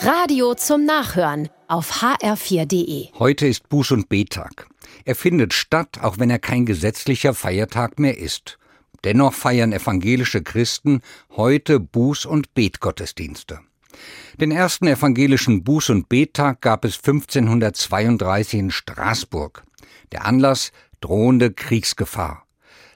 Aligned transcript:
Radio 0.00 0.54
zum 0.54 0.84
Nachhören 0.84 1.48
auf 1.66 2.02
hr4.de. 2.02 3.08
Heute 3.18 3.48
ist 3.48 3.66
Buß- 3.68 3.92
und 3.92 4.08
Betag. 4.08 4.68
Er 5.04 5.16
findet 5.16 5.52
statt, 5.52 5.98
auch 6.00 6.18
wenn 6.18 6.30
er 6.30 6.38
kein 6.38 6.66
gesetzlicher 6.66 7.34
Feiertag 7.34 7.98
mehr 7.98 8.16
ist. 8.16 8.58
Dennoch 9.02 9.34
feiern 9.34 9.72
evangelische 9.72 10.40
Christen 10.40 11.00
heute 11.36 11.78
Buß- 11.78 12.28
und 12.28 12.54
Betgottesdienste. 12.54 13.58
Den 14.40 14.52
ersten 14.52 14.86
evangelischen 14.86 15.64
Buß- 15.64 15.90
und 15.90 16.08
Bettag 16.08 16.60
gab 16.60 16.84
es 16.84 16.98
1532 16.98 18.60
in 18.60 18.70
Straßburg. 18.70 19.64
Der 20.12 20.24
Anlass 20.24 20.70
drohende 21.00 21.52
Kriegsgefahr. 21.52 22.46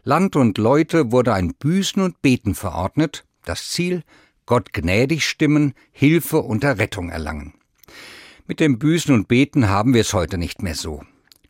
Land 0.05 0.37
und 0.37 0.57
Leute 0.57 1.11
wurde 1.11 1.35
ein 1.35 1.55
Büßen 1.55 2.01
und 2.01 2.23
Beten 2.23 2.55
verordnet, 2.55 3.25
das 3.45 3.69
Ziel 3.71 4.05
Gott 4.47 4.73
gnädig 4.73 5.27
stimmen, 5.27 5.75
Hilfe 5.93 6.39
und 6.39 6.65
Errettung 6.65 7.11
erlangen. 7.11 7.55
Mit 8.47 8.61
dem 8.61 8.79
Büßen 8.79 9.15
und 9.15 9.29
Beten 9.29 9.69
haben 9.69 9.95
wir 9.95 10.01
es 10.01 10.13
heute 10.13 10.37
nicht 10.37 10.63
mehr 10.63 10.75
so. 10.75 11.03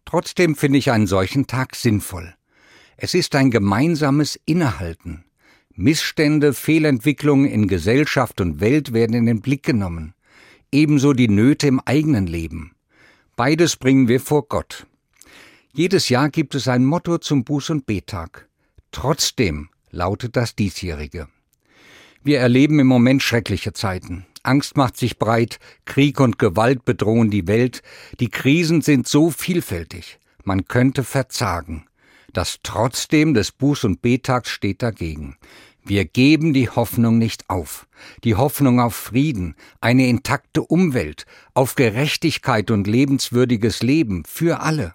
Trotzdem 0.05 0.57
finde 0.57 0.79
ich 0.79 0.91
einen 0.91 1.07
solchen 1.07 1.47
Tag 1.47 1.75
sinnvoll. 1.75 2.35
Es 2.97 3.15
ist 3.15 3.35
ein 3.35 3.51
gemeinsames 3.51 4.39
Innehalten. 4.45 5.25
Missstände, 5.75 6.53
Fehlentwicklungen 6.53 7.47
in 7.47 7.67
Gesellschaft 7.67 8.41
und 8.41 8.61
Welt 8.61 8.93
werden 8.93 9.17
in 9.17 9.27
den 9.27 9.41
Blick 9.41 9.63
genommen. 9.63 10.15
Ebenso 10.71 11.15
die 11.15 11.29
Nöte 11.29 11.67
im 11.67 11.81
eigenen 11.81 12.27
Leben. 12.27 12.75
Beides 13.37 13.77
bringen 13.77 14.09
wir 14.09 14.21
vor 14.21 14.47
Gott. 14.49 14.87
Jedes 15.73 16.11
Jahr 16.11 16.29
gibt 16.29 16.55
es 16.55 16.69
ein 16.69 16.85
Motto 16.85 17.17
zum 17.17 17.45
Buß- 17.45 17.73
und 17.73 17.87
Betag. 17.87 18.49
Trotzdem 18.91 19.71
lautet 19.91 20.37
das 20.37 20.55
diesjährige. 20.55 21.29
Wir 22.25 22.39
erleben 22.39 22.79
im 22.79 22.87
Moment 22.87 23.23
schreckliche 23.23 23.73
Zeiten. 23.73 24.27
Angst 24.45 24.77
macht 24.77 24.97
sich 24.97 25.19
breit, 25.19 25.59
Krieg 25.85 26.21
und 26.21 26.39
Gewalt 26.39 26.85
bedrohen 26.85 27.31
die 27.31 27.49
Welt, 27.49 27.83
die 28.21 28.29
Krisen 28.29 28.81
sind 28.81 29.09
so 29.09 29.31
vielfältig, 29.31 30.19
man 30.45 30.67
könnte 30.67 31.03
verzagen. 31.05 31.87
Das 32.33 32.61
Trotzdem 32.63 33.35
des 33.35 33.59
Buß- 33.59 33.87
und 33.87 34.03
Betags 34.03 34.51
steht 34.51 34.83
dagegen. 34.83 35.37
Wir 35.85 36.05
geben 36.05 36.53
die 36.53 36.71
Hoffnung 36.71 37.19
nicht 37.19 37.51
auf. 37.51 37.89
Die 38.23 38.37
Hoffnung 38.37 38.81
auf 38.81 38.95
Frieden, 38.95 39.57
eine 39.81 40.07
intakte 40.07 40.63
Umwelt, 40.63 41.27
auf 41.55 41.75
Gerechtigkeit 41.75 42.71
und 42.71 42.87
lebenswürdiges 42.87 43.83
Leben 43.83 44.25
für 44.25 44.61
alle. 44.61 44.95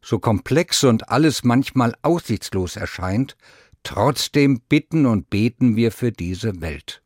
So 0.00 0.18
komplex 0.18 0.82
und 0.84 1.10
alles 1.10 1.44
manchmal 1.44 1.94
aussichtslos 2.02 2.76
erscheint, 2.76 3.36
trotzdem 3.84 4.60
bitten 4.68 5.06
und 5.06 5.30
beten 5.30 5.76
wir 5.76 5.92
für 5.92 6.10
diese 6.10 6.60
Welt. 6.60 7.02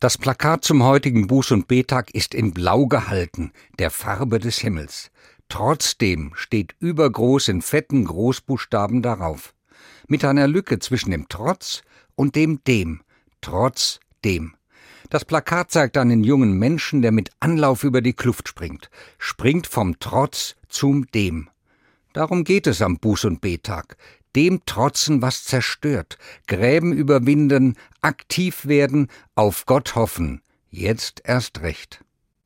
Das 0.00 0.16
Plakat 0.16 0.64
zum 0.64 0.82
heutigen 0.82 1.26
Buß- 1.26 1.52
und 1.52 1.68
Betag 1.68 2.10
ist 2.14 2.34
in 2.34 2.52
Blau 2.52 2.86
gehalten, 2.86 3.52
der 3.78 3.90
Farbe 3.90 4.38
des 4.38 4.58
Himmels. 4.58 5.10
Trotzdem 5.50 6.32
steht 6.34 6.74
übergroß 6.78 7.48
in 7.48 7.60
fetten 7.60 8.06
Großbuchstaben 8.06 9.02
darauf. 9.02 9.54
Mit 10.08 10.24
einer 10.24 10.48
Lücke 10.48 10.78
zwischen 10.78 11.10
dem 11.10 11.28
Trotz 11.28 11.82
und 12.14 12.34
dem 12.34 12.64
Dem. 12.64 13.02
Trotz 13.42 14.00
dem. 14.24 14.54
Das 15.10 15.24
Plakat 15.24 15.70
zeigt 15.70 15.96
einen 15.96 16.24
jungen 16.24 16.52
Menschen, 16.58 17.02
der 17.02 17.12
mit 17.12 17.30
Anlauf 17.40 17.84
über 17.84 18.00
die 18.00 18.12
Kluft 18.12 18.48
springt. 18.48 18.90
Springt 19.18 19.66
vom 19.66 19.98
Trotz 19.98 20.54
zum 20.68 21.06
Dem. 21.08 21.50
Darum 22.12 22.44
geht 22.44 22.66
es 22.66 22.80
am 22.80 22.96
Buß- 22.96 23.26
und 23.26 23.40
Betag. 23.40 23.96
Dem 24.36 24.64
trotzen, 24.64 25.22
was 25.22 25.44
zerstört. 25.44 26.18
Gräben 26.46 26.92
überwinden, 26.92 27.76
aktiv 28.00 28.66
werden, 28.66 29.08
auf 29.34 29.66
Gott 29.66 29.94
hoffen. 29.94 30.42
Jetzt 30.70 31.22
erst 31.24 31.62
recht. 31.62 32.04